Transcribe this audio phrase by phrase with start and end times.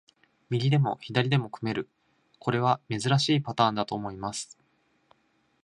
[0.49, 1.87] 右でも左でも組める、
[2.39, 4.57] これは珍しいパターンだと思います。